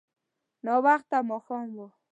[0.65, 1.77] ناوخته ماښام و.